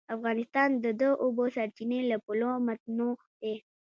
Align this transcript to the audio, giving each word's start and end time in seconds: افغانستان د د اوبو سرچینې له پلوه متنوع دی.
افغانستان 0.15 0.69
د 0.83 0.85
د 1.01 1.03
اوبو 1.23 1.43
سرچینې 1.55 1.99
له 2.09 2.17
پلوه 2.25 2.55
متنوع 2.67 3.13
دی. 3.41 3.55